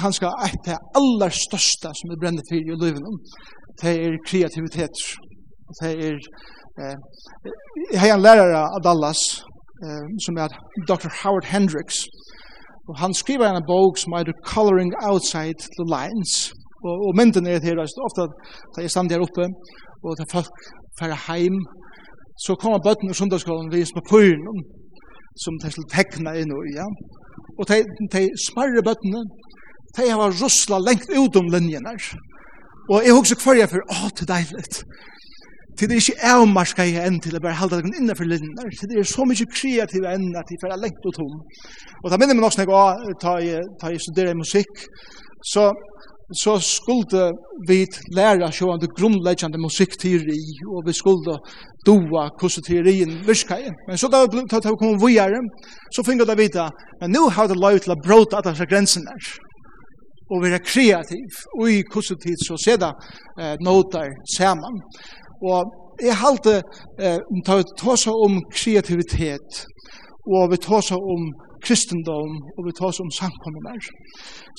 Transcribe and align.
kanskje 0.00 0.30
et 0.46 0.60
det 0.66 0.78
aller 0.98 1.32
største 1.46 1.92
som 1.98 2.12
er 2.12 2.20
brenner 2.22 2.44
for 2.48 2.56
i 2.56 2.76
livet 2.84 3.02
det 3.80 3.92
er 4.04 4.24
kreativitet. 4.28 4.96
Det 5.80 5.90
er, 6.06 6.16
eh, 6.80 6.96
jeg 7.92 8.00
har 8.00 8.14
en 8.14 8.26
lærer 8.26 8.54
av 8.76 8.80
Dallas, 8.86 9.22
eh, 9.84 10.04
som 10.24 10.36
er 10.36 10.48
Dr. 10.88 11.10
Howard 11.22 11.46
Hendricks, 11.52 11.98
og 12.88 12.94
han 13.02 13.14
skriver 13.14 13.46
en 13.48 13.70
bok 13.74 13.94
som 13.98 14.12
heter 14.16 14.42
Coloring 14.52 14.92
Outside 15.08 15.60
the 15.76 15.86
Lines, 15.96 16.32
og, 16.86 16.94
og 17.06 17.12
mynden 17.18 17.46
er 17.46 17.64
her, 17.68 17.78
ofte 18.08 18.22
da 18.72 18.78
jeg 18.84 18.90
stand 18.90 19.10
her 19.10 19.24
oppe, 19.26 19.44
og 20.04 20.10
da 20.18 20.24
folk 20.36 20.56
færre 21.00 21.18
heim, 21.28 21.56
så 22.44 22.52
kommer 22.62 22.86
bøtten 22.86 23.12
og 23.12 23.16
sundagsskolen 23.16 23.72
vis 23.72 23.92
på 23.96 24.02
pyren, 24.10 24.58
som 25.42 25.52
de 25.62 25.70
skulle 25.70 25.94
tekna 25.98 26.30
inn 26.40 26.52
og 26.56 26.62
ja. 26.78 26.86
Og 27.58 27.64
de, 27.70 27.76
de 28.14 28.22
smarre 28.48 28.82
bøttene, 28.88 29.20
de 29.96 30.10
har 30.10 30.36
russla 30.42 30.78
lengt 30.82 31.10
ut 31.10 31.36
om 31.36 31.50
linjene. 31.52 31.96
Og 32.90 33.04
jeg 33.06 33.16
husker 33.16 33.40
hver 33.44 33.60
jeg 33.60 33.70
for, 33.72 33.94
åh, 33.94 34.08
det 34.10 34.26
er 34.26 34.32
deilig. 34.34 34.64
Til 35.78 35.88
det 35.88 35.96
er 35.96 36.02
ikke 36.02 36.32
avmarska 36.34 36.84
jeg 36.84 37.04
enn 37.08 37.20
til 37.24 37.36
å 37.36 37.40
bare 37.40 37.56
halda 37.56 37.78
deg 37.80 37.94
innenfor 37.96 38.28
linjer. 38.28 38.74
Til 38.78 38.90
det 38.90 38.98
er 39.00 39.08
så 39.08 39.24
mye 39.28 39.46
kreativ 39.48 40.04
enn 40.08 40.28
at 40.36 40.50
jeg 40.52 40.60
fyrir 40.60 40.80
lengt 40.80 41.06
ut 41.06 41.22
om. 41.22 41.38
Og 42.02 42.10
da 42.12 42.18
minner 42.20 42.36
meg 42.36 42.48
også 42.48 42.60
når 42.60 42.68
jeg 42.68 42.74
var, 42.74 43.62
da 43.80 43.92
jeg 43.94 44.04
studerer 44.04 44.36
musikk, 44.36 44.84
så 45.52 45.70
så 46.32 46.56
skulle 46.64 47.32
vi 47.68 47.84
lære 48.16 48.48
seg 48.52 48.68
om 48.68 48.80
det 48.80 48.92
grunnleggende 48.96 49.60
musikkteori, 49.60 50.40
og 50.72 50.86
vi 50.86 50.94
skulle 50.96 51.36
doa 51.86 52.28
hvordan 52.40 52.66
teorien 52.66 53.12
virker. 53.26 53.68
Men 53.88 53.98
så 53.98 54.08
da 54.08 54.24
vi 54.24 54.76
kom 54.80 55.00
vujere, 55.00 55.40
så 55.94 56.04
finner 56.06 56.28
vi 56.32 56.44
vite, 56.44 56.68
men 57.00 57.12
nå 57.12 57.28
har 57.36 57.50
det 57.50 57.58
lov 57.60 57.78
til 57.84 57.92
å 57.92 58.00
bråte 58.06 58.38
at 58.38 58.48
det 58.48 58.60
er 58.60 58.70
grensen 58.70 59.04
der 59.08 59.32
og 60.32 60.42
være 60.44 60.64
kreativ 60.72 61.38
og 61.58 61.70
i 61.70 61.82
hvordan 61.92 62.20
tid 62.24 62.44
så 62.46 62.56
ser 62.64 62.80
det 62.84 62.92
eh, 63.40 63.54
noter 63.66 64.08
sammen. 64.36 64.80
Og 65.50 65.60
jeg 66.02 66.16
halte 66.24 66.54
eh, 67.00 67.18
om 67.30 67.38
um, 67.38 67.58
vi 67.58 67.64
tar 67.82 68.12
om 68.26 68.34
kreativitet 68.58 69.64
og 70.34 70.50
vi 70.52 70.56
tar 70.56 70.92
om 71.14 71.22
kristendom 71.66 72.32
og 72.56 72.62
vi 72.66 72.72
tar 72.78 72.90
oss 72.90 73.00
om 73.04 73.10
samkommunar 73.20 73.80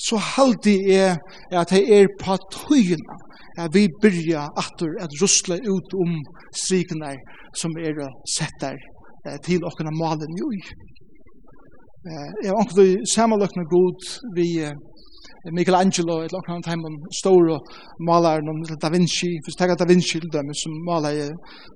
så 0.06 0.16
halte 0.36 0.72
jeg 0.92 1.18
at 1.62 1.72
jeg 1.72 1.84
er 1.98 2.08
på 2.20 2.36
tøyene 2.56 3.18
at 3.62 3.74
vi 3.74 3.88
byrja 4.02 4.48
atur 4.62 4.94
at 5.04 5.12
rusla 5.22 5.56
ut 5.74 5.94
om 6.04 6.16
strikene 6.62 7.12
som 7.60 7.76
er 7.78 8.00
sett 8.36 8.56
der 8.60 8.78
eh, 9.26 9.38
til 9.46 9.64
åkna 9.68 9.92
malen 9.94 10.32
jo 10.40 10.50
i. 10.58 10.62
Eh, 12.08 12.30
jeg 12.42 12.50
har 12.50 12.58
anker 12.62 13.06
sammenløkna 13.14 13.64
god 13.76 14.08
vi 14.36 14.48
eh, 14.66 14.74
Michelangelo, 15.52 16.22
et 16.24 16.32
lokal 16.32 16.62
av 16.64 16.84
dem 16.84 16.96
store 17.12 17.58
malaren, 18.00 18.78
Da 18.80 18.88
Vinci, 18.88 19.30
hvis 19.44 19.58
jeg 19.60 19.78
Da 19.78 19.84
Vinci 19.84 20.20
til 20.20 20.30
dem, 20.32 20.52
som 20.54 20.72
maler 20.88 21.10
i 21.10 21.26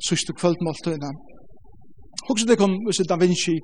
sørste 0.09 0.33
kvöldmåltøyene. 0.41 1.11
Hugsa 2.29 2.47
det 2.49 2.59
kom 2.59 2.75
hvis 2.87 3.05
Da 3.09 3.17
Vinci, 3.17 3.57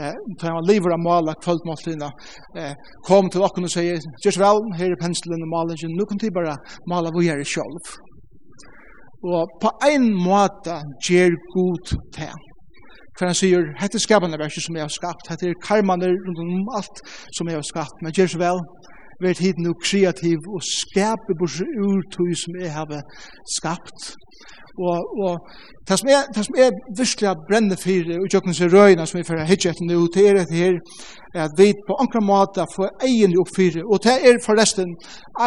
eh, 0.00 0.14
da 0.40 0.52
han 0.52 0.68
lever 0.68 0.92
av 0.92 1.00
mala 1.00 1.32
kvöldmåltøyene, 1.44 2.10
eh, 2.56 2.74
kom 3.08 3.30
til 3.30 3.42
okkun 3.42 3.64
og 3.64 3.70
sier, 3.70 4.00
just 4.24 4.38
vel, 4.38 4.60
her 4.78 4.92
er 4.92 5.00
penselen 5.00 5.46
og 5.46 5.52
maler, 5.54 5.76
nu 5.88 6.04
kan 6.04 6.18
de 6.18 6.30
bara 6.30 6.56
mala 6.86 7.10
vi 7.16 7.28
er 7.28 7.44
sjálv." 7.44 7.84
Og 9.24 9.48
på 9.60 9.70
ein 9.82 10.12
måte 10.12 10.82
gjer 11.08 11.32
god 11.54 11.98
te 12.12 12.30
for 13.18 13.26
han 13.26 13.34
sier, 13.34 13.70
hette 13.80 14.00
skapande 14.02 14.38
verset 14.40 14.64
som 14.66 14.76
jeg 14.76 14.84
har 14.84 14.92
skapt, 14.92 15.30
hette 15.30 15.48
er 15.48 15.62
karmaner 15.64 16.12
rundt 16.12 16.42
om 16.42 16.68
alt 16.76 17.00
som 17.36 17.48
jeg 17.48 17.56
har 17.56 17.64
skapt, 17.64 18.02
men 18.02 18.12
gjør 18.12 18.28
så 18.34 18.40
vel, 18.42 18.60
vært 19.22 19.40
tid 19.42 19.58
nu 19.62 19.72
kreativ 19.80 20.46
og 20.52 20.62
skape 20.64 21.36
bors 21.38 21.60
ur 21.62 22.00
tog 22.12 22.32
som 22.36 22.56
jeg 22.60 22.72
har 22.72 23.02
skapt. 23.56 24.14
Og, 24.78 24.98
og 25.24 25.34
det 25.88 25.98
som 25.98 26.08
jeg, 26.08 26.22
det 26.34 26.44
som 26.44 26.56
jeg 26.58 26.72
virkelig 26.98 27.30
brenner 27.48 27.78
for 27.80 28.10
og 28.20 28.26
tjøkken 28.30 28.56
seg 28.56 28.74
røyna 28.74 29.06
som 29.08 29.18
jeg 29.18 29.28
fyrir 29.28 29.48
hitje 29.48 29.70
etter 29.72 29.88
nu, 29.88 30.02
det 30.12 30.24
er 30.28 30.40
etter 30.42 30.58
her 30.60 30.76
at 31.46 31.54
vi 31.56 31.70
på 31.88 31.96
ankra 32.02 32.20
måte 32.20 32.66
får 32.74 33.06
egen 33.08 33.38
oppfyre. 33.40 33.84
Og 33.86 34.02
det 34.04 34.16
er 34.28 34.42
forresten 34.44 34.92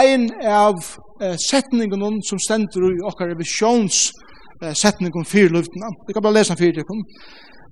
ein 0.02 0.30
av 0.42 0.82
eh, 1.22 1.38
setningen 1.38 2.22
som 2.26 2.42
stender 2.42 2.90
i 2.90 3.06
okkar 3.12 3.30
revisjons 3.34 4.02
eh, 4.64 4.74
setningen 4.74 5.26
fyrir 5.26 5.54
luftena. 5.54 5.94
Vi 6.08 6.14
kan 6.14 6.26
bare 6.26 6.40
lese 6.40 6.56
den 6.56 6.62
fyrir 6.64 6.82
det. 6.82 6.86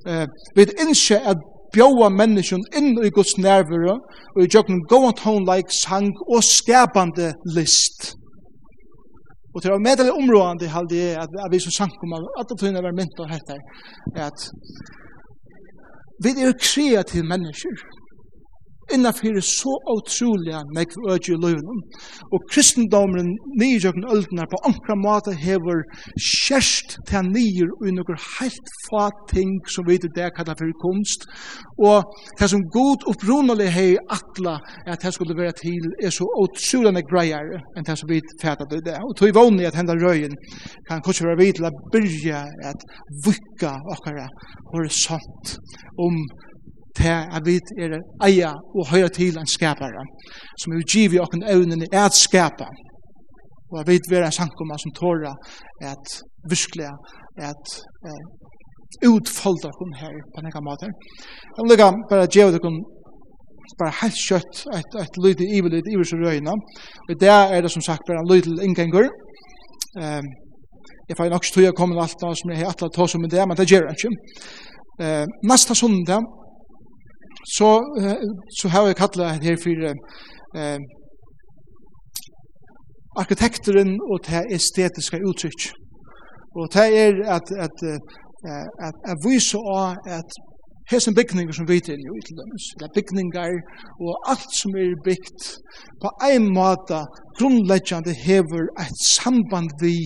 Eh, 0.08 0.26
vi 0.56 0.70
innskje 0.86 1.24
at 1.26 1.42
bjóa 1.74 2.10
menneskjon 2.14 2.64
inn 2.78 2.96
i 3.04 3.12
Guds 3.14 3.38
nærvare 3.38 3.98
og 4.36 4.42
i 4.44 4.58
on 4.58 4.84
gåan 4.92 5.16
tónleik, 5.18 5.72
sang 5.72 6.12
og 6.28 6.44
skapande 6.44 7.34
list. 7.56 8.14
Og 9.56 9.64
til 9.64 9.74
å 9.74 9.82
medelig 9.82 10.14
områdande 10.14 10.70
halde 10.70 10.98
jeg 10.98 11.18
at, 11.18 11.32
at 11.46 11.52
vi 11.52 11.60
som 11.64 11.74
sankum 11.74 12.14
av 12.14 12.28
at 12.40 12.50
det 12.52 12.60
tøyne 12.62 12.84
var 12.84 12.94
mynt 12.94 13.22
og 13.24 13.32
hette 13.32 13.58
at 14.28 14.50
vi 16.24 16.34
er 16.46 16.54
kreativ 16.62 17.26
mennesker 17.26 17.82
innanfyrir 18.94 19.44
så 19.44 19.74
utrolig 19.94 20.56
meg 20.76 20.94
øde 21.10 21.34
i 21.34 21.38
løven. 21.44 21.82
Og 22.34 22.46
kristendomren 22.52 23.30
nyrjøkken 23.60 24.08
øldene 24.14 24.48
på 24.52 24.62
ankra 24.70 24.96
måte 24.96 25.34
hever 25.36 25.84
kjerst 26.16 26.98
til 27.10 27.32
nyr 27.32 27.74
og 27.80 27.92
noen 27.98 28.22
helt 28.40 28.72
få 28.88 29.08
ting 29.32 29.58
som 29.74 29.88
vi 29.88 29.98
til 30.02 30.14
det 30.16 30.32
kallar 30.38 30.58
for 30.60 30.72
kunst. 30.84 31.28
Og 31.78 32.04
det 32.40 32.50
som 32.52 32.66
god 32.78 33.08
opprunnelig 33.12 33.70
hei 33.76 33.90
atla 34.18 34.58
at 34.88 35.04
det 35.04 35.14
skulle 35.14 35.38
være 35.38 35.58
til 35.62 35.92
er 36.04 36.14
så 36.14 36.28
utrolig 36.44 36.96
meg 36.98 37.10
greier 37.12 37.58
enn 37.76 37.88
det 37.88 37.98
som 38.00 38.10
vi 38.10 38.22
fæta 38.42 38.68
det 38.72 38.84
det. 38.88 38.98
Og 39.04 39.16
tog 39.18 39.36
vannig 39.36 39.68
at 39.68 39.78
henda 39.78 39.96
røyen 39.98 40.36
kan 40.88 41.04
kanskje 41.04 41.28
være 41.28 41.42
vidt 41.44 41.60
til 41.60 41.70
å 41.70 41.76
byrja 41.94 42.44
at 42.72 42.84
vukka 43.26 43.74
okkara 43.94 44.28
horisont 44.72 45.58
om 45.98 46.14
um, 46.14 46.47
til 47.00 47.18
at 47.36 47.46
vi 47.46 47.58
er 47.84 47.98
eia 48.28 48.52
og 48.78 48.90
høyre 48.92 49.10
til 49.20 49.38
en 49.38 49.50
skapare, 49.56 50.04
som 50.62 50.74
er 50.74 50.90
giv 50.94 51.14
i 51.14 51.22
okken 51.24 51.46
evnen 51.54 51.86
er 51.88 52.06
et 52.06 52.18
skapa, 52.18 52.68
og 53.72 53.80
at 53.82 53.88
vi 53.90 54.16
er 54.16 54.26
en 54.26 54.40
sankumma 54.40 54.78
som 54.82 54.96
tåra 55.00 55.34
at 55.94 56.06
virkelig 56.50 56.90
at 57.52 57.66
eh, 58.08 58.22
utfolda 59.10 59.70
hun 59.80 59.92
her 60.02 60.14
på 60.34 60.44
nekka 60.44 60.62
måte. 60.70 60.88
Jeg 61.56 61.62
vil 61.62 61.72
lukka 61.72 61.90
bare 62.10 62.32
gjeva 62.36 62.54
dere 62.56 62.72
bara 63.80 63.94
helt 64.02 64.20
kjøtt 64.30 64.64
et, 64.78 64.96
et 65.04 65.18
lydde 65.24 65.48
ivel 65.58 65.76
i 65.78 65.82
ivel 65.94 66.08
som 66.08 66.24
røyna. 66.24 66.54
Og 67.08 67.20
det 67.22 67.30
er 67.30 67.62
det 67.62 67.72
som 67.72 67.84
sagt 67.84 68.08
bare 68.08 68.24
en 68.24 68.32
lite 68.32 68.56
inngengur. 68.66 69.10
Um, 70.02 70.26
jeg 71.10 71.18
får 71.18 71.30
nok 71.32 71.46
stod 71.46 71.64
jeg 71.64 71.76
kommer 71.76 72.02
alt 72.02 72.24
nå 72.24 72.34
som 72.36 72.52
jeg 72.52 72.62
har 72.62 72.72
atlet 72.72 73.00
hos 73.00 73.16
om 73.16 73.28
det, 73.30 73.44
men 73.48 73.58
det 73.58 73.70
gjør 73.72 73.88
jeg 73.88 73.98
ikke. 73.98 74.14
Uh, 75.04 75.26
nasta 75.50 75.76
sundag 75.76 76.26
så, 77.56 77.72
så 78.60 78.68
har 78.74 78.88
jeg 78.88 79.00
kallet 79.00 79.44
her 79.46 79.58
for 79.64 79.88
eh, 79.90 80.80
arkitekteren 83.22 83.92
og 84.12 84.20
det 84.28 84.44
estetiske 84.58 85.20
uttrykk. 85.30 85.62
Og 86.58 86.74
det 86.74 86.88
er 87.04 87.14
at, 87.36 87.48
at, 87.66 87.78
at, 87.92 88.68
at, 88.88 88.96
at 89.12 89.18
vise 89.26 89.58
av 89.58 89.96
at 90.20 90.30
hesen 90.92 91.16
bygninger 91.16 91.54
som 91.54 91.68
vi 91.70 91.80
til 91.80 92.00
i 92.00 92.22
Det 92.80 92.86
er 92.88 92.96
bygninger 92.98 93.52
og 94.06 94.14
alt 94.32 94.52
som 94.60 94.72
er 94.84 95.02
byggt 95.08 95.42
på 96.04 96.10
en 96.32 96.46
måte 96.60 97.00
grunnleggjande 97.40 98.14
hever 98.28 98.64
et 98.84 99.00
samband 99.16 99.70
vi 99.82 99.98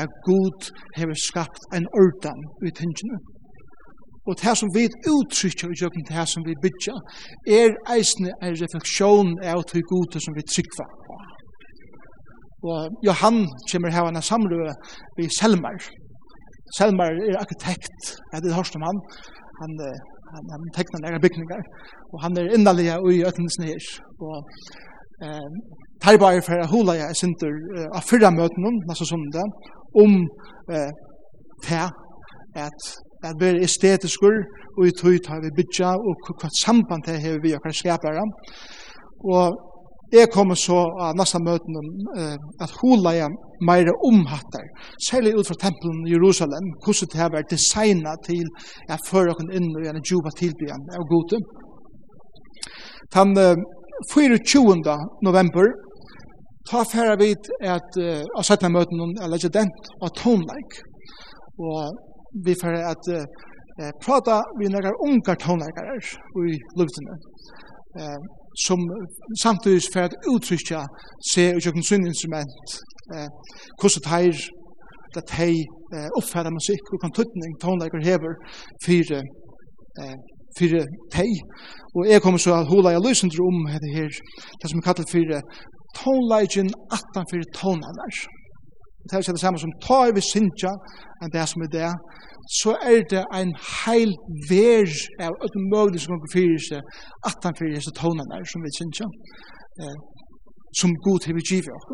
er 0.00 0.06
god 0.30 0.72
hever 0.96 1.18
skapt 1.28 1.62
en 1.76 1.86
ordan 2.02 2.40
i 2.68 2.70
tingene. 2.80 3.18
Og 4.28 4.36
det 4.42 4.54
som 4.60 4.68
vi 4.76 4.84
uttrykker 5.14 5.72
i 5.72 5.78
kjøkken, 5.80 6.04
det 6.10 6.26
som 6.28 6.44
vi 6.48 6.60
bytja, 6.64 6.94
er 7.60 7.76
eisne 7.94 8.32
en 8.44 8.58
refleksjon 8.62 9.30
av 9.52 9.64
tog 9.70 9.84
gode 9.92 10.20
som 10.24 10.36
vi 10.36 10.44
trykker 10.54 10.92
på. 11.06 11.16
Og 12.70 12.80
Johan 13.06 13.38
kommer 13.70 13.94
her 13.96 14.08
en 14.08 14.22
samrøve 14.30 14.74
i 15.22 15.28
Selmar. 15.38 15.80
Selmar 16.78 17.16
er 17.28 17.40
arkitekt, 17.42 18.00
jeg 18.28 18.36
hadde 18.36 18.56
hørt 18.58 18.76
om 18.76 18.84
han. 18.88 18.98
Han, 19.60 19.72
han, 20.32 20.44
han 20.54 20.70
tekner 20.76 21.04
nære 21.04 21.22
bygninger, 21.24 21.62
og 22.12 22.18
han 22.24 22.36
er 22.38 22.52
innalega 22.56 23.00
i 23.14 23.24
øtnesen 23.30 23.64
her. 23.70 23.88
Og 24.26 24.36
eh, 25.24 25.48
Tarbar 26.04 26.40
for 26.46 26.68
hula 26.72 26.94
jeg 27.00 27.16
sinter 27.20 27.52
eh, 27.76 27.88
av 27.96 28.04
fyrra 28.10 28.30
møtene, 28.32 28.72
nesten 28.88 29.08
sånn 29.08 29.26
det, 29.34 29.46
om 30.04 30.16
eh, 30.76 30.92
det 31.66 31.86
at 32.66 32.92
at 33.24 33.40
være 33.40 33.64
estetiskur, 33.66 34.36
og 34.78 34.86
i 34.86 34.94
tøy 35.00 35.18
tar 35.24 35.42
vi 35.44 35.56
bytja, 35.56 35.90
og 35.96 36.30
hva 36.40 36.50
samband 36.64 37.04
det 37.06 37.18
har 37.24 37.42
vi 37.42 37.54
okkar 37.56 37.74
skapere. 37.76 38.24
Og 39.34 39.58
jeg 40.12 40.30
kommer 40.34 40.58
så 40.58 40.78
av 41.04 41.18
næsta 41.18 41.38
møten 41.38 41.76
at 42.64 42.72
hula 42.80 43.12
jeg 43.14 43.30
meire 43.68 43.92
omhattar, 44.08 44.64
særlig 45.08 45.36
ut 45.38 45.46
fra 45.46 45.58
tempelen 45.66 46.06
i 46.06 46.14
Jerusalem, 46.16 46.72
hvordan 46.82 47.10
det 47.12 47.20
har 47.22 47.34
vært 47.34 47.52
designa 47.52 48.16
til 48.26 48.48
at 48.88 49.04
føre 49.10 49.34
okken 49.34 49.52
inn 49.54 49.68
og 49.76 49.84
gjerne 49.84 50.02
djupa 50.08 50.32
tilbyen 50.40 50.88
av 50.96 51.06
gode. 51.12 51.38
Den 53.14 53.36
24. 54.10 54.96
november 55.22 55.70
ta 56.70 56.82
færa 56.92 57.16
vid 57.24 57.50
at 57.76 57.90
uh, 57.98 58.22
av 58.38 58.44
sættna 58.46 58.70
møten 58.72 59.16
er 59.22 59.30
legedent 59.32 59.90
og 60.00 60.12
tonelike. 60.22 60.84
Og 61.60 61.96
vi 62.46 62.54
får 62.60 62.74
at 62.92 63.04
uh, 63.16 63.90
prata 64.04 64.36
vi 64.58 64.68
några 64.68 64.92
unga 65.06 65.34
tonläkare 65.44 65.92
i 66.52 66.54
luften 66.78 67.04
eh, 68.00 68.20
som 68.54 68.78
samtidig 69.42 69.82
för 69.92 70.00
at 70.00 70.14
uttrykja 70.34 70.80
se 71.32 71.54
og 71.54 71.60
jokken 71.66 71.82
sin 71.82 72.06
instrument 72.06 72.66
eh, 73.14 73.28
kurset 73.80 74.02
tær 74.02 74.32
att 75.18 75.30
hej 75.30 75.56
eh, 75.94 76.08
oppfæra 76.18 76.50
musikk 76.58 76.84
og 76.92 77.00
kan 77.02 77.12
tuttning 77.12 77.52
tonläkare 77.62 78.04
hever 78.10 78.32
fire 78.86 79.18
eh, 80.00 80.16
fyrir 80.58 80.86
tei. 81.14 81.30
Og 81.96 82.02
eg 82.10 82.22
kommer 82.22 82.38
så 82.38 82.54
at 82.54 82.70
hola 82.70 82.90
jeg 82.94 83.04
løsendru 83.06 83.42
om 83.50 83.58
det 83.84 83.92
her, 83.98 84.10
det 84.60 84.70
som 84.70 84.78
er 84.78 84.86
kallet 84.86 85.12
fyrir 85.14 85.40
tonleikin 85.98 86.70
18 86.90 87.30
fyrir 87.30 87.48
tonanar 87.58 88.14
det 89.04 89.12
er 89.12 89.22
ikke 89.22 89.36
det 89.36 89.44
samme 89.44 89.58
som 89.58 89.72
tar 89.86 90.12
vi 90.16 90.22
sinja, 90.24 90.72
enn 91.22 91.32
det 91.34 91.46
som 91.48 91.64
er 91.64 91.72
det, 91.72 91.90
så 92.60 92.74
er 92.92 93.02
det 93.12 93.24
en 93.40 93.52
heil 93.84 94.12
ver 94.50 94.90
av 95.26 95.36
et 95.46 95.56
mulig 95.72 96.00
som 96.02 96.20
går 96.20 96.32
fyrir 96.34 96.62
seg, 96.68 96.80
at 97.28 97.44
han 97.44 97.58
fyrir 97.58 97.82
seg 97.84 97.96
tånene 97.98 98.40
er 98.40 98.48
som 98.52 98.64
vi 98.64 98.72
sinja, 98.78 99.06
eh, 99.82 99.96
som 100.80 100.96
god 101.06 101.20
til 101.24 101.38
vi 101.38 101.46
giver 101.50 101.76
oss. 101.76 101.86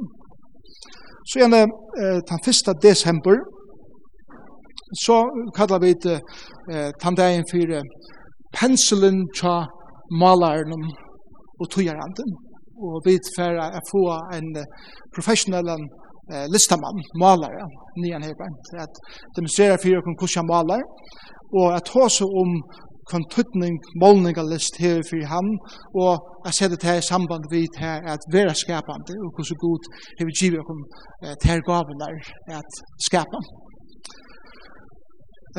Så 1.29 1.41
gjerne, 1.41 1.63
eh, 2.03 2.19
den 2.31 2.41
1. 2.49 2.75
desember, 2.89 3.37
så 5.05 5.19
kallar 5.57 5.79
vi 5.79 5.93
det 6.07 6.21
eh, 6.73 6.91
den 7.03 7.15
dagen 7.21 7.45
fyrir 7.53 7.83
penselen 8.59 9.19
tja 9.39 9.57
malaren 10.23 10.73
og 11.61 11.67
tøyaranden. 11.71 12.31
Og 12.85 12.95
vi 13.07 13.19
får 13.37 13.55
få 13.93 14.05
en 14.39 14.49
eh, 14.57 14.69
professionell 15.15 15.69
eh, 16.33 16.47
listamann, 16.55 16.99
malare, 17.23 17.65
nian 18.03 18.25
heipan, 18.27 18.55
for 18.69 18.83
at 18.87 18.95
demonstrera 19.37 19.79
fyrir 19.83 20.01
okkur 20.01 20.19
kursa 20.23 20.43
malar, 20.43 20.83
og 21.61 21.77
at 21.79 21.89
hos 21.95 22.21
om 22.27 22.51
kon 23.11 23.25
tutning 23.31 23.77
målninga 24.03 24.43
list 24.43 24.81
her 24.83 25.03
fyrir 25.11 25.29
han, 25.31 25.53
og 26.03 26.15
at 26.47 26.55
sette 26.59 26.77
det 26.77 26.89
her 26.89 26.99
i 27.03 27.09
samband 27.11 27.47
vi 27.53 27.63
til 27.77 28.11
at 28.15 28.27
vera 28.35 28.55
skapande, 28.55 29.15
og 29.25 29.31
hos 29.39 29.53
god 29.65 29.87
hever 30.19 30.35
givet 30.41 30.61
okkur 30.63 30.83
eh, 31.25 31.37
ter 31.43 31.61
der 32.03 32.15
at 32.61 32.71
skapa. 33.07 33.41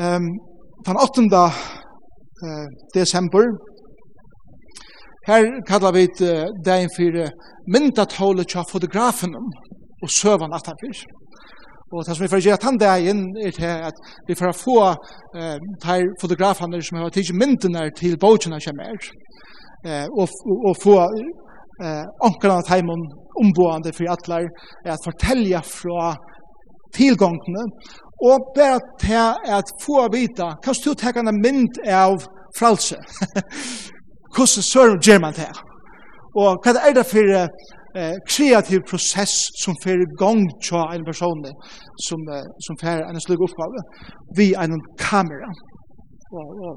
Um, 0.04 0.26
den 0.86 0.96
8. 0.96 1.22
Uh, 2.46 2.66
desember, 2.94 3.44
Her 5.28 5.44
kallar 5.68 5.92
vi 5.92 6.04
uh, 6.04 6.46
dagen 6.64 6.90
fyrir 6.96 7.28
myndatålet 7.74 8.48
tja 8.48 8.62
fotografen 8.72 9.34
og 10.02 10.10
søvann 10.20 10.56
at 10.56 10.66
han 10.66 10.80
fyrir. 10.82 11.04
Og 11.92 12.04
det 12.04 12.16
som 12.16 12.24
vi 12.24 12.28
får 12.32 12.44
gjøre 12.44 12.64
den 12.64 12.78
dagen 12.78 13.20
er 13.46 13.52
til 13.56 13.70
at 13.88 14.00
vi 14.28 14.34
får 14.36 14.52
få 14.64 14.78
eh, 15.38 15.56
de 15.86 15.96
fotografene 16.20 16.82
som 16.84 16.98
har 17.00 17.12
tidsi 17.14 17.32
myndene 17.32 17.88
til 17.96 18.18
bøkene 18.20 18.60
kommer, 18.64 19.06
eh, 19.88 20.06
og, 20.20 20.28
og, 20.50 20.58
og 20.68 20.74
få 20.82 20.96
eh, 21.00 22.04
ankerne 22.28 22.58
av 22.58 22.66
teimen 22.68 23.06
omboende 23.40 23.94
for 23.96 24.12
atler, 24.12 24.50
at 24.84 25.06
fortelle 25.06 25.62
fra 25.64 26.12
tilgångene, 26.98 27.64
og 28.28 28.52
bare 28.56 28.80
til 29.00 29.54
at 29.58 29.72
få 29.80 30.04
vite 30.12 30.44
hva 30.64 30.76
du 30.84 30.92
tenker 30.92 31.24
en 31.24 31.40
mynd 31.40 31.80
av 31.88 32.20
fralse. 32.58 32.98
Hvordan 34.34 34.64
sør 34.72 34.98
gjør 35.00 35.20
man 35.24 35.36
det? 35.36 35.52
Og 36.36 36.58
hva 36.60 36.74
er 36.84 36.96
det 36.98 37.06
for 37.08 37.32
eh, 37.98 38.16
kreativ 38.32 38.80
prosess 38.90 39.34
som 39.62 39.76
fer 39.84 40.02
i 40.04 40.08
gang 40.22 40.44
tja 40.68 40.84
en 40.94 41.06
person 41.08 41.42
som, 42.06 42.20
eh, 42.34 42.46
som 42.66 42.78
fer 42.82 43.02
en 43.06 43.20
slik 43.24 43.42
oppgave 43.46 43.82
vi 44.38 44.52
en 44.54 44.78
kamera. 44.98 45.50
Og, 46.38 46.46
og, 46.66 46.72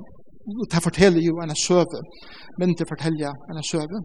og 0.60 0.66
det 0.72 0.84
forteller 0.88 1.22
jo 1.22 1.38
en 1.44 1.56
søve 1.68 2.02
men 2.60 2.76
det 2.80 2.90
forteller 2.90 3.32
en 3.52 3.64
søve 3.72 4.02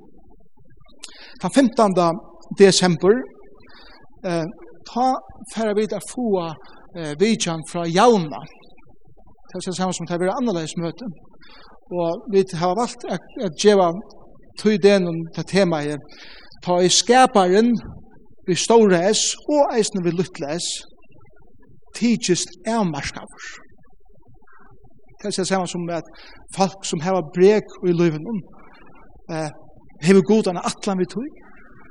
den 1.43 1.51
15. 1.51 1.95
desember 2.59 3.15
eh, 4.29 4.47
ta 4.93 5.09
fer 5.55 5.75
vi 5.79 5.87
da 5.93 6.01
få 6.13 6.29
eh, 6.99 7.13
vidjan 7.21 7.63
fra 7.71 7.87
Jauna 7.87 8.43
det 9.57 9.69
er 9.69 9.73
samme 9.73 9.95
som 9.95 10.07
det 10.07 10.27
er 10.27 10.39
annerledes 10.39 10.77
møte. 10.83 11.07
Og 11.99 12.09
vi 12.33 12.41
har 12.63 12.75
valgt 12.81 13.03
at, 13.15 13.25
at 13.47 13.53
gjeva 13.63 13.87
tog 14.61 14.75
den 14.83 15.09
og 15.09 15.15
ta 15.35 15.43
tema 15.43 15.81
her 15.87 15.99
ta 16.67 16.81
i 16.83 16.91
skaparen 16.91 17.71
vi 18.49 18.55
store 18.59 18.99
es 19.11 19.23
og 19.55 19.77
eisne 19.77 20.03
vi 20.05 20.13
lytle 20.15 20.51
es 20.57 20.67
tidsist 21.97 22.51
er 22.67 22.83
marskavur. 22.95 23.45
Det 25.23 25.39
er 25.39 25.49
samme 25.49 25.67
som 25.67 25.89
at 25.91 26.09
folk 26.57 26.85
som 26.85 27.01
heva 27.07 27.23
brek 27.37 27.67
i 27.89 27.95
løyven 28.01 28.27
eh, 29.33 29.51
hever 30.07 30.23
godane 30.31 30.63
atlan 30.71 31.01
vi 31.01 31.09
tog 31.15 31.31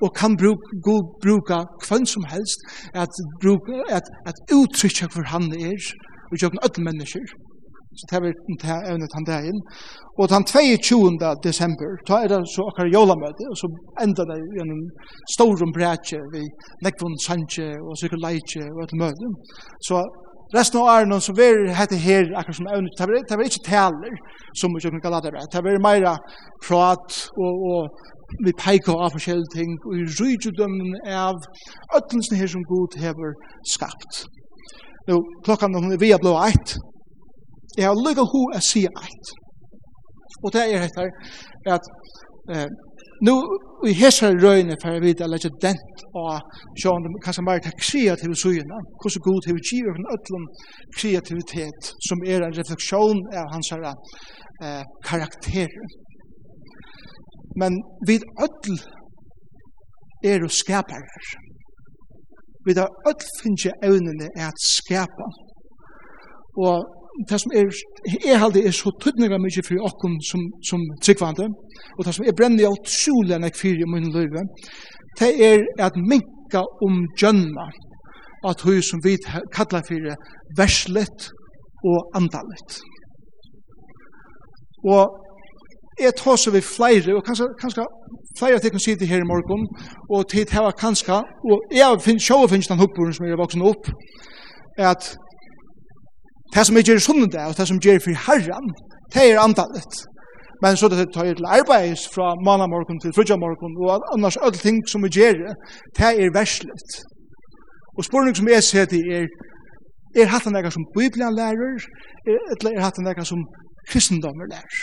og 0.04 0.12
kan 0.20 0.36
bruk, 0.42 0.62
god 0.88 1.04
bruka 1.24 1.58
kvann 1.84 2.06
som 2.06 2.24
helst 2.34 2.60
at, 2.94 3.14
bruk, 3.42 3.64
at, 3.98 4.06
at 4.30 4.38
uttrykkja 4.60 5.08
for 5.16 5.24
han 5.34 5.48
er 5.72 5.80
og 6.32 6.38
gjør 6.40 6.60
öll 6.68 6.84
mennesker 6.88 7.26
Så 7.98 8.04
det 8.12 8.22
var 8.24 8.34
det 8.64 8.78
evnet 8.92 9.16
han 9.18 9.28
der 9.30 9.48
inn. 9.50 9.62
Og 10.20 10.26
den 10.34 10.44
22. 10.44 11.00
desember, 11.48 11.90
da 12.08 12.20
er 12.24 12.28
det 12.34 12.42
så 12.56 12.68
akkurat 12.70 12.94
jolamøte, 12.98 13.48
og 13.52 13.58
så 13.62 13.68
enda 14.06 14.24
det 14.32 14.38
i 14.44 14.62
en 14.64 14.74
stor 15.36 15.56
brætje, 15.78 16.20
vi 16.34 16.44
nekvun 16.86 17.18
sanje, 17.28 17.68
og 17.88 17.98
Sikker 18.00 18.20
leitje, 18.28 18.64
og 18.76 18.82
et 18.86 18.96
møte. 19.02 19.28
Så 19.88 20.02
resten 20.58 20.80
av 20.82 20.90
årene 20.96 21.20
så 21.22 21.36
vi 21.40 21.50
heter 21.80 22.00
her 22.08 22.24
akkurat 22.40 22.60
som 22.60 22.72
evnet, 22.74 22.98
det 22.98 23.32
er 23.32 23.38
det 23.40 23.50
ikke 23.52 23.70
taler 23.70 24.14
som 24.60 24.76
vi 24.76 24.84
kjøkken 24.84 25.04
Galatabrett, 25.06 25.52
det 25.54 25.64
var 25.66 25.86
meira 25.88 26.14
prat 26.68 27.20
og, 27.44 27.54
og 27.72 27.82
vi 28.46 28.52
peika 28.64 28.96
av 28.96 29.14
forskjellige 29.16 29.54
ting, 29.58 29.76
og 29.86 29.94
i 30.00 30.08
rydgjødømmen 30.20 30.96
av 31.12 31.38
øtlensene 31.98 32.40
her 32.40 32.50
som 32.52 32.64
Gud 32.72 32.98
hever 33.04 33.36
skapt. 33.76 34.26
Nå, 35.08 35.20
klokkan 35.46 35.76
er 35.78 36.00
vi 36.02 36.12
er 36.16 36.22
blå 36.22 36.34
eit, 36.48 36.78
Jeg 37.78 37.88
har 37.90 38.04
lykket 38.06 38.32
ho 38.32 38.42
å 38.56 38.62
si 38.64 38.86
eit. 38.88 39.32
Og 40.44 40.54
det 40.54 40.64
er 40.74 40.86
etter 40.86 41.10
at 41.76 41.88
eh, 42.54 42.70
nu 43.28 43.34
i 43.90 43.94
hese 43.96 44.32
røyne 44.44 44.76
for 44.82 44.96
jeg 44.96 45.04
vet 45.04 45.22
at 45.26 45.46
jeg 45.46 45.60
dent 45.64 46.04
og 46.20 46.32
sjån 46.82 47.06
dem 47.06 47.16
kanskje 47.24 47.46
mer 47.48 47.62
til 47.64 47.76
kreative 47.86 48.36
søgjene, 48.42 48.80
hvordan 49.00 49.26
god 49.28 49.48
har 49.48 49.62
givet 49.70 50.00
en 50.00 50.12
ødlom 50.16 50.46
kreativitet 50.98 51.92
som 52.08 52.24
er 52.34 52.44
en 52.44 52.58
refleksjon 52.60 53.22
av 53.42 53.48
hans 53.54 53.72
her 53.74 53.88
eh, 53.90 54.84
karakter. 55.10 55.72
Men 57.62 57.80
vid 58.08 58.24
ødl 58.46 58.78
er 60.32 60.40
jo 60.44 60.50
skaparer. 60.62 61.26
Vid 62.68 62.84
ødl 62.84 63.28
finnes 63.42 63.68
jeg 63.68 63.80
evnene 63.88 64.28
er 64.36 64.48
at 64.52 64.60
skapa. 64.76 65.28
Og 66.68 66.78
det 67.30 67.40
som 67.42 67.52
er, 67.56 67.70
er 68.32 68.42
halde 68.42 68.64
er 68.68 68.76
så 68.76 68.92
tydninga 69.02 69.38
mykje 69.40 69.64
for 69.68 69.88
okkom 69.90 70.18
som, 70.30 70.42
som 70.70 70.82
tryggvande, 71.04 71.48
og 71.98 72.06
det 72.06 72.16
som 72.16 72.26
er 72.26 72.38
brenni 72.38 72.68
av 72.68 72.76
trolig 72.84 73.36
enn 73.38 73.48
fyrir 73.56 73.86
i 73.86 73.90
munn 73.92 74.12
løyve, 74.16 74.44
det 75.20 75.32
er 75.50 75.64
at 75.88 75.96
minka 76.12 76.64
om 76.86 77.06
gjønna, 77.20 77.70
at 78.50 78.62
hui 78.66 78.82
som 78.84 79.02
vi 79.04 79.16
kallar 79.56 79.86
fyrir 79.88 80.20
verslet 80.58 81.32
og 81.86 82.18
andalit 82.18 82.82
Og 84.86 85.04
jeg 86.00 86.14
tar 86.18 86.36
så 86.36 86.52
vi 86.52 86.62
flere, 86.62 87.16
og 87.18 87.24
kanskje, 87.26 87.46
kanskje 87.62 87.86
flere 88.40 88.60
tekken 88.60 88.80
sitter 88.80 89.06
her 89.06 89.24
i 89.24 89.30
morgen, 89.34 89.64
og 90.14 90.30
tid 90.30 90.52
heva 90.54 90.72
kanskje, 90.72 91.18
og 91.50 91.58
jeg 91.74 92.02
finner 92.06 92.26
sjå 92.28 92.38
finnes 92.52 92.70
den 92.70 92.82
hukboren 92.82 93.14
som 93.14 93.26
jeg 93.26 93.34
er 93.34 93.42
voksen 93.44 93.66
opp, 93.72 93.90
at 94.78 95.16
Det 96.54 96.66
som 96.66 96.78
er 96.78 96.88
gjør 96.88 97.02
sunnende, 97.08 97.42
og 97.48 97.58
det 97.58 97.68
som 97.68 97.80
gjør 97.86 98.04
for 98.04 98.22
herren, 98.28 98.68
det 99.14 99.24
er 99.32 99.44
antallet. 99.48 99.94
Men 100.64 100.78
så 100.78 100.88
det 100.88 101.08
tar 101.14 101.28
jeg 101.28 101.36
til 101.38 101.52
arbeids 101.58 102.04
fra 102.16 102.28
mannamorgon 102.48 103.00
til 103.02 103.14
frutjamorgon, 103.16 103.76
og 103.82 104.06
annars 104.14 104.38
alle 104.46 104.60
ting 104.66 104.78
som 104.92 105.04
jeg 105.06 105.12
gjør, 105.18 105.38
det 105.98 106.12
er 106.22 106.36
verslet. 106.40 106.90
Og 107.98 108.06
spørning 108.10 108.36
som 108.36 108.48
jeg 108.48 108.64
ser 108.64 108.86
til 108.86 109.04
er, 109.18 109.28
er 110.20 110.32
hatt 110.34 110.48
han 110.48 110.72
som 110.72 110.88
Bibelen 110.98 111.36
lærer, 111.40 111.76
eller 112.52 112.72
er 112.72 112.86
hatt 112.86 113.00
han 113.00 113.26
som 113.32 113.42
kristendommer 113.92 114.48
lærer. 114.54 114.80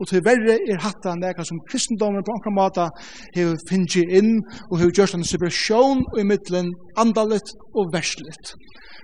Og 0.00 0.06
til 0.08 0.22
verre 0.24 0.56
er 0.70 0.82
hatt 0.84 1.06
han 1.10 1.44
som 1.44 1.60
kristendommer 1.70 2.22
på 2.24 2.34
anker 2.36 2.54
måte 2.60 2.86
har 3.36 3.56
finnst 3.70 3.96
inn 4.18 4.38
og 4.70 4.78
har 4.80 4.94
gjort 4.96 5.16
en 5.16 5.30
separasjon 5.30 6.04
i 6.20 6.24
middelen 6.30 6.70
andallet 7.02 7.54
og 7.74 7.90
verslet. 7.96 8.54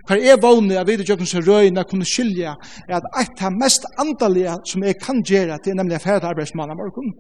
Hver 0.05 0.21
er 0.21 0.37
vågne 0.37 0.77
av 0.77 0.89
videogjøkken 0.91 1.29
som 1.29 1.45
røyene 1.47 1.83
kunne 1.89 2.05
skilja 2.05 2.51
er 2.85 2.99
at 2.99 3.07
eit 3.23 3.41
av 3.47 3.55
mest 3.57 3.87
andalige 4.03 4.59
som 4.69 4.85
jeg 4.85 4.99
kan 5.01 5.23
gjøre 5.25 5.57
det 5.65 5.73
er 5.73 5.79
nemlig 5.79 6.03
ferdig 6.05 6.29
arbeidsmann 6.29 6.75
av 6.75 6.77
morgen. 6.77 7.15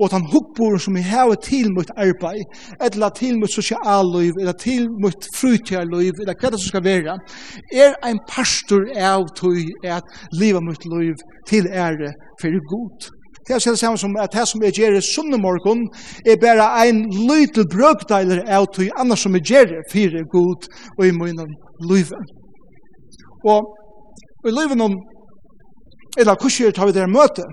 Og 0.00 0.10
den 0.10 0.26
hukkboren 0.32 0.82
som 0.82 0.98
jeg 0.98 1.06
har 1.12 1.30
til 1.46 1.70
mot 1.76 1.92
arbeid, 1.94 2.42
eller 2.82 3.14
til 3.14 3.38
mot 3.38 3.54
sosialliv, 3.54 4.34
eller 4.40 4.58
til 4.58 4.88
mot 5.02 5.28
frutjærliv, 5.38 6.18
eller 6.24 6.34
hva 6.34 6.50
det 6.50 6.62
som 6.62 6.72
skal 6.72 6.86
være, 6.90 7.18
er 7.70 7.94
ein 8.02 8.18
pastor 8.26 8.88
av 8.98 9.28
tog 9.38 9.60
at 9.86 10.10
livet 10.34 10.66
mot 10.66 10.88
liv 10.96 11.14
til 11.46 11.70
ære 11.70 12.16
for 12.42 12.64
god. 12.74 13.12
Det 13.46 13.54
er 13.54 13.58
selv 13.58 13.76
samme 13.76 13.98
som 14.00 14.16
at 14.20 14.32
det 14.32 14.46
som 14.48 14.62
jeg 14.64 14.76
gjør 14.78 15.00
sunne 15.04 15.38
morgen 15.38 15.88
er 16.26 16.40
bare 16.40 16.66
ein 16.82 17.04
liten 17.30 17.68
brøkdeiler 17.74 18.44
av 18.56 18.66
tog 18.72 18.88
annars 19.00 19.24
som 19.24 19.34
jeg 19.36 19.44
gjør 19.50 19.74
fire 19.92 20.24
god 20.36 20.68
og 20.98 21.02
i 21.06 21.16
munnen 21.18 21.50
løyve. 21.88 22.20
Og 23.52 23.60
i 24.48 24.54
løyven 24.58 24.80
om 24.80 24.96
eller 26.18 26.34
kurser 26.38 26.70
tar 26.70 26.86
vi 26.86 26.96
der 26.96 27.10
møte 27.10 27.44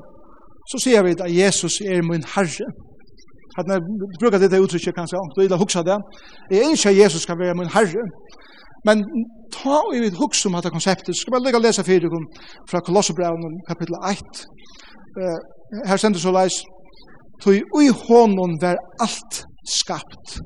så 0.72 0.80
sier 0.84 1.04
vi 1.06 1.16
at 1.18 1.32
Jesus 1.42 1.82
er 1.82 2.02
min 2.06 2.24
herre. 2.36 2.68
At 3.60 3.68
når 3.68 3.76
jeg 3.78 3.84
bruker 4.22 4.40
dette 4.40 4.62
uttrykket 4.64 4.96
kanskje, 4.96 5.20
og 5.20 5.44
jeg 5.44 5.60
huske 5.64 5.84
det, 5.90 5.98
jeg 6.52 6.60
er 6.60 6.76
ikke 6.76 6.90
at 6.94 7.00
Jesus 7.04 7.22
skal 7.26 7.40
være 7.42 7.58
min 7.60 7.74
herre. 7.76 8.04
Men 8.88 9.04
ta 9.56 9.78
og 9.88 9.92
vi 9.94 10.12
huske 10.22 10.48
om 10.48 10.56
dette 10.58 10.76
konseptet, 10.78 11.14
så 11.14 11.22
skal 11.22 11.34
jeg 11.36 11.54
bare 11.54 11.64
lese 11.66 11.84
fire 11.90 12.22
fra 12.70 12.80
Kolossebraunen, 12.88 13.54
kapittel 13.70 13.98
1, 14.12 14.46
her 15.88 15.98
sender 15.98 16.20
så 16.20 16.34
leis, 16.36 16.62
tog 17.44 17.78
ui 17.78 17.90
honon 18.06 18.58
var 18.62 18.80
alt 19.04 19.44
skapt, 19.68 20.40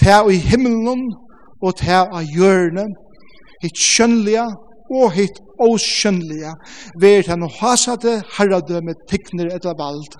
ta 0.00 0.22
ui 0.26 0.36
himmelen 0.36 1.06
og 1.62 1.76
ta 1.80 2.04
av 2.04 2.26
hjørne, 2.34 2.86
hitt 3.62 3.78
kjønnlige 3.78 4.46
og 4.92 5.12
hitt 5.16 5.38
åskjønnlige, 5.62 6.52
ver 7.00 7.26
ta 7.26 7.38
no 7.38 7.48
hasate 7.60 8.18
herradømme 8.36 8.96
tikkner 9.10 9.52
etter 9.54 9.78
vald, 9.78 10.18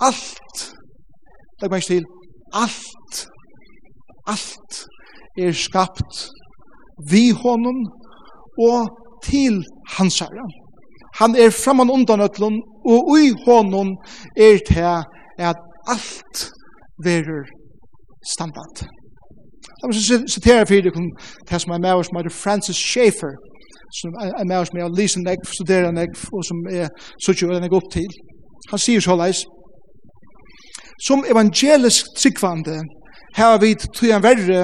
alt, 0.00 0.66
legg 1.62 1.74
meg 1.74 1.86
til, 1.88 2.06
alt, 2.52 3.26
alt 4.28 4.82
er 5.40 5.54
skapt 5.56 6.26
vi 7.10 7.30
honon 7.32 7.86
og 8.60 8.90
til 9.24 9.62
hans 9.96 10.20
herran. 10.20 10.61
Han 11.20 11.36
er 11.36 11.50
framan 11.50 11.90
undan 11.90 12.20
ötlun, 12.20 12.56
og 12.92 12.98
ui 13.14 13.30
honom 13.46 13.88
er 14.36 14.58
det 14.68 14.94
at 15.38 15.58
alt 15.94 16.36
verur 17.04 17.46
standant. 18.34 18.84
Jeg 19.82 19.88
må 19.88 19.92
sitere 20.26 20.66
for 20.66 20.74
det, 20.74 20.92
det 21.50 21.60
som 21.60 21.72
er 21.72 21.78
med 21.78 21.92
oss, 21.92 22.06
som 22.06 22.30
Francis 22.44 22.76
Schaeffer, 22.76 23.34
som 24.00 24.10
er 24.40 24.44
med 24.44 24.58
oss 24.58 24.72
med 24.72 24.84
å 24.84 24.94
lise 24.98 25.20
nekv, 25.20 25.48
studere 25.58 25.92
nekv, 25.92 26.28
og 26.32 26.44
som 26.48 26.58
er 26.70 26.88
suttje 27.24 27.48
og 27.48 27.60
nekv 27.60 27.76
opp 27.80 27.90
til. 27.92 28.08
Han 28.70 28.78
sier 28.78 29.02
så 29.02 29.16
leis, 29.18 29.42
som 31.02 31.24
evangelisk 31.32 32.14
tryggvande, 32.16 32.78
har 33.36 33.58
vi 33.62 33.74
tog 33.74 34.10
en 34.10 34.24
verre 34.24 34.62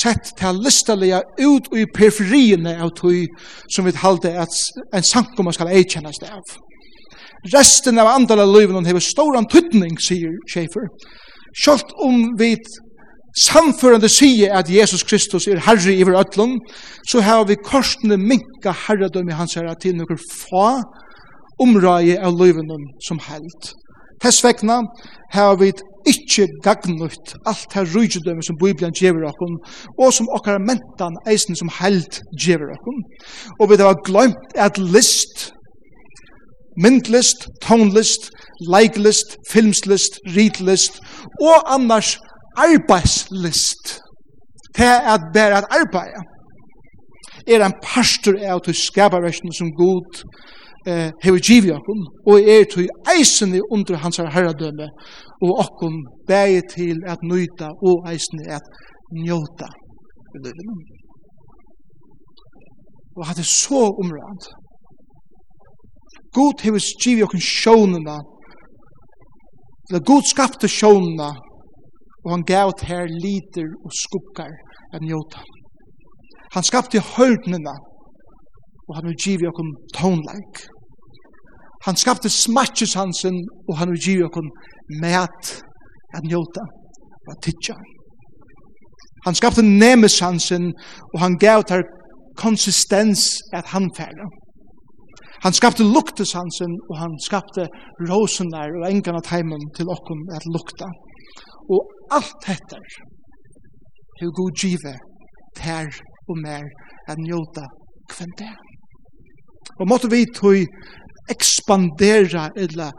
sett 0.00 0.32
til 0.38 0.60
listelige 0.64 1.20
ut 1.40 1.68
i 1.76 1.86
periferiene 1.94 2.76
av 2.82 2.90
tog 2.98 3.26
som 3.70 3.86
vi 3.86 3.94
halte 4.02 4.34
at 4.34 4.54
en 4.94 5.06
sankum 5.06 5.52
skal 5.52 5.70
eikjennes 5.74 6.18
det 6.22 6.30
av. 6.32 6.56
Resten 7.54 7.98
av 7.98 8.10
andal 8.10 8.40
av 8.40 8.86
har 8.86 9.00
stor 9.00 9.36
antydning, 9.38 9.94
sier 10.00 10.34
Schaefer. 10.50 10.88
Sjalt 11.54 11.92
om 12.02 12.34
vi 12.38 12.56
samførende 13.38 14.08
sier 14.10 14.56
at 14.58 14.70
Jesus 14.70 15.04
Kristus 15.06 15.46
er 15.46 15.62
herre 15.62 15.94
i 15.94 16.02
vår 16.02 16.18
så 17.08 17.20
har 17.20 17.44
vi 17.46 17.54
korsene 17.54 18.16
minka 18.16 18.74
herredøm 18.86 19.28
i 19.28 19.38
hans 19.38 19.54
herre 19.54 19.74
til 19.80 19.96
noen 19.96 20.18
få 20.18 20.82
omrøye 21.62 22.18
av 22.18 22.34
livet 22.38 22.66
som 23.06 23.20
helt. 23.28 23.72
Tess 24.22 24.42
vegna 24.44 24.82
har 25.32 25.56
vi 25.60 25.72
ikkje 26.12 26.46
gagnut 26.64 27.34
alt 27.46 27.74
her 27.76 27.86
rujtjødømme 27.94 28.42
som 28.46 28.58
Bibelen 28.62 28.94
gjever 28.96 29.28
okkon, 29.30 29.58
og 29.98 30.12
som 30.14 30.30
okkar 30.36 30.60
mentan 30.62 31.18
eisen 31.30 31.56
som 31.58 31.70
held 31.80 32.20
gjever 32.44 32.72
okkon. 32.76 32.98
Og 33.60 33.70
vi 33.70 33.80
har 33.82 34.02
glemt 34.08 34.56
at 34.56 34.78
list, 34.78 35.52
myndlist, 36.82 37.48
tonlist, 37.62 38.30
leiklist, 38.72 39.36
filmslist, 39.52 40.20
ritlist, 40.36 41.00
og 41.40 41.74
annars 41.74 42.16
arbeidslist. 42.56 43.98
Det 44.76 44.86
er 44.86 45.14
at 45.14 45.30
bæra 45.34 45.58
at 45.62 45.70
arbeid 45.80 46.14
er 47.48 47.64
en 47.64 47.78
pastor 47.82 48.36
av 48.44 48.60
til 48.64 48.76
skaparversjonen 48.76 49.54
som 49.56 49.72
god 49.76 50.22
eh, 50.90 51.08
hevur 51.24 51.40
givi 51.48 51.72
okkum 51.78 52.00
og 52.30 52.36
er 52.54 52.64
tøy 52.72 52.86
eisini 53.14 53.60
undir 53.74 54.00
hansar 54.02 54.30
herradømme, 54.34 54.88
og 55.44 55.50
okkum 55.64 55.94
bæði 56.28 56.62
til 56.74 56.96
at 57.12 57.20
nøyta 57.30 57.68
og 57.88 58.08
eisini 58.10 58.46
at 58.58 58.64
njóta. 59.24 59.68
Og 63.16 63.26
hatt 63.26 63.42
er 63.42 63.48
så 63.48 63.82
omrand. 64.02 64.42
God 66.36 66.64
hevur 66.64 66.82
givi 67.02 67.22
okkum 67.26 67.40
sjónuna. 67.40 68.18
The 69.90 70.00
God 70.04 70.24
skapte 70.28 70.68
sjónuna 70.68 71.30
og 72.28 72.34
han 72.34 72.44
gav 72.54 72.68
til 72.78 72.88
her 72.92 73.04
liter 73.24 73.68
og 73.84 73.92
skukkar 74.02 74.52
at 74.94 75.00
njóta. 75.08 75.40
Han 76.54 76.64
skapti 76.70 76.98
hørdnena, 77.14 77.74
og 78.88 78.92
han 78.96 79.04
vil 79.08 79.16
givet 79.24 79.48
okkom 79.50 79.70
Like. 80.28 80.60
Han 81.88 81.96
skapte 81.96 82.28
smatches 82.28 82.94
hansen, 83.00 83.36
og 83.68 83.78
han 83.78 83.90
vil 83.90 84.04
give 84.06 84.24
okkur 84.28 84.46
mæt 85.02 85.44
at 86.16 86.22
njóta 86.30 86.64
og 87.26 87.30
at 87.34 87.40
tidsja. 87.44 87.76
Han 89.26 89.34
skapte 89.40 89.62
nemes 89.62 90.18
hansen, 90.26 90.64
og 91.14 91.18
han 91.24 91.38
gav 91.46 91.64
tar 91.70 91.82
konsistens 92.44 93.20
at 93.58 93.66
handfæra. 93.74 94.26
Han 95.44 95.52
skapte 95.52 95.82
luktes 95.96 96.32
hansen, 96.38 96.72
og 96.90 96.94
han 97.02 97.12
skapte 97.28 97.62
rosenar 98.10 98.70
og 98.78 98.88
engan 98.92 99.18
av 99.20 99.24
teimen 99.30 99.62
til 99.76 99.90
okkum 99.96 100.20
at 100.36 100.44
lukta. 100.54 100.88
Og 101.74 101.80
alt 102.16 102.48
hettar 102.50 102.86
hur 104.18 104.30
god 104.38 104.52
give 104.62 104.94
tær 105.60 105.88
og 106.28 106.36
mer 106.46 106.64
at 107.10 107.18
njóta 107.26 107.64
kvendt. 108.12 108.42
Og 109.80 109.88
måtte 109.90 110.10
vi 110.10 110.24
tog 110.40 110.56
expandera 111.34 112.48
eller 112.56 112.92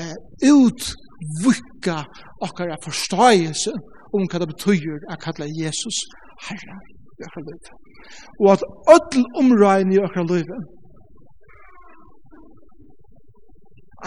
eh, 0.00 0.14
utvikka 0.52 1.98
okkara 2.46 2.78
forståelse 2.84 3.74
om 4.14 4.28
hva 4.30 4.40
det 4.42 4.50
betyr 4.52 5.06
å 5.12 5.18
kalla 5.22 5.48
Jesus 5.50 6.00
Herre 6.46 6.78
i 7.16 7.26
okkara 7.26 7.44
liv. 7.50 7.70
Og 8.42 8.50
at 8.54 8.66
öll 8.94 9.28
omrøyne 9.42 9.96
i 9.96 10.02
okkara 10.02 10.26
liv 10.32 10.50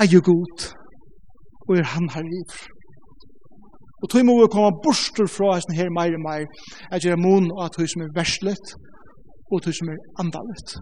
er 0.01 0.11
jo 0.13 0.21
god 0.31 0.69
og 1.67 1.77
er 1.77 1.89
han 1.93 2.09
her 2.15 2.25
liv. 2.25 2.53
Og 4.01 4.09
tog 4.09 4.25
må 4.25 4.37
vi 4.37 4.51
komme 4.53 4.79
borster 4.85 5.27
fra 5.27 5.55
oss 5.57 5.67
her 5.75 5.89
meir 5.97 6.15
og 6.17 6.23
meir 6.23 6.45
at 6.93 7.03
jeg 7.03 7.13
er 7.13 7.23
mon 7.25 7.49
og 7.55 7.65
at 7.65 7.75
hun 7.79 7.89
som 7.91 8.05
er 8.05 8.15
verslet 8.15 8.71
og 9.49 9.59
at 9.59 9.67
hun 9.67 9.77
som 9.79 9.91
er 9.93 9.99
andalet. 10.23 10.77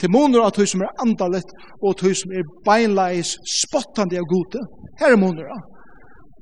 Til 0.00 0.10
måneder 0.10 0.46
av 0.46 0.54
tog 0.56 0.68
som 0.68 0.82
er 0.84 0.94
andalet, 1.04 1.48
og 1.82 1.96
tog 2.00 2.14
som 2.16 2.32
er 2.34 2.46
beinleis, 2.66 3.34
spottande 3.62 4.18
av 4.20 4.26
gode. 4.34 4.62
Her 5.00 5.14
er 5.14 5.20
måneder 5.20 5.50
av. 5.54 5.62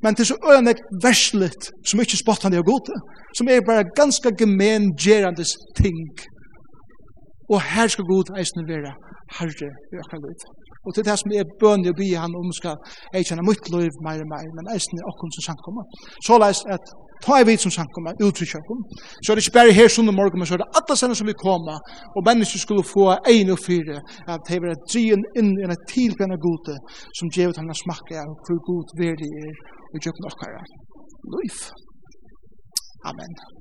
Men 0.04 0.14
til 0.14 0.28
så 0.28 0.36
øyne 0.52 0.74
verslet, 1.02 1.70
som 1.88 2.00
ikke 2.00 2.20
spottande 2.20 2.60
av 2.60 2.66
gode, 2.68 2.96
som 3.36 3.48
er 3.48 3.64
bare 3.68 3.88
ganske 4.00 4.32
gemen 4.40 4.92
gerandes 5.04 5.56
ting. 5.76 6.00
Og 7.52 7.60
her 7.72 7.88
skal 7.88 8.08
god 8.12 8.32
eisne 8.38 8.66
være 8.68 8.92
herre 9.38 9.70
i 9.92 10.00
akkurat 10.02 10.46
Og 10.86 10.94
til 10.94 11.06
det 11.08 11.16
som 11.20 11.34
er 11.34 11.50
bønlig 11.62 11.92
å 11.92 11.98
bli 12.00 12.12
han 12.14 12.36
om 12.40 12.52
skal 12.58 12.76
jeg 13.14 13.26
kjenne 13.28 13.48
mitt 13.48 13.66
liv 13.74 13.92
mer 14.06 14.22
og 14.24 14.30
mer, 14.34 14.46
men 14.56 14.70
eisen 14.74 15.00
er 15.00 15.10
okkur 15.10 15.34
som 15.36 15.48
samkommer. 15.50 15.84
Så 16.26 16.38
leis 16.42 16.62
at 16.76 16.94
ta 17.24 17.38
jeg 17.40 17.48
vidt 17.48 17.64
som 17.64 17.74
sankommer, 17.74 18.16
uttrykker 18.26 18.60
okkur. 18.60 18.80
så 19.22 19.32
er 19.32 19.34
det 19.34 19.44
ikke 19.44 19.58
bare 19.58 19.76
her 19.78 19.88
sunn 19.88 20.12
og 20.12 20.16
morgen, 20.20 20.38
men 20.38 20.48
så 20.48 20.56
er 20.56 20.62
det 20.62 20.70
alle 20.78 20.96
sender 21.00 21.18
som 21.18 21.30
vil 21.30 21.42
komme, 21.46 21.74
og 22.16 22.26
mennesker 22.28 22.58
skulle 22.62 22.84
få 22.94 23.04
ein 23.32 23.50
og 23.54 23.60
fire, 23.68 23.96
at 24.32 24.40
det 24.48 24.60
var 24.62 24.80
drien 24.92 25.22
inn 25.40 25.52
i 25.60 25.66
en 25.66 25.76
tilbjørende 25.94 26.38
gode, 26.46 26.78
som 27.18 27.32
gjevet 27.36 27.60
han 27.60 27.82
smakke 27.84 28.20
av 28.22 28.32
hvor 28.44 28.58
god 28.70 28.96
verdig 29.02 29.30
er, 29.46 29.54
og 29.92 29.98
gjøkken 30.04 30.30
okkara. 30.30 30.64
Løyf. 31.34 31.60
Amen. 33.10 33.55